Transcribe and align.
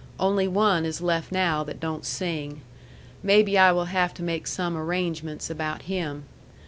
Only 0.19 0.47
one 0.47 0.83
is 0.83 0.99
left 0.99 1.31
now 1.31 1.63
that 1.63 1.79
don't 1.79 2.03
sing. 2.03 2.61
Maybe 3.21 3.55
I 3.55 3.71
will 3.71 3.85
have 3.85 4.15
to 4.15 4.23
make 4.23 4.47
some 4.47 4.75
arrangements 4.75 5.47
about 5.51 5.83
him. 5.83 6.23